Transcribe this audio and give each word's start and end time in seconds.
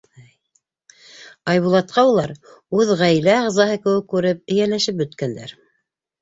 Айбулатҡа 1.53 2.05
улар, 2.11 2.33
үҙ 2.79 2.93
ғаилә 3.03 3.37
ағзаһы 3.43 3.77
кеүек 3.85 4.09
күреп, 4.15 4.43
эйәләшеп 4.57 4.99
бөткәндәр. 5.05 5.55